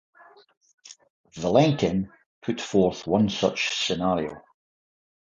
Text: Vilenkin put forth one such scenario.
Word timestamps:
Vilenkin 1.35 2.09
put 2.41 2.59
forth 2.59 3.05
one 3.05 3.29
such 3.29 3.69
scenario. 3.71 4.41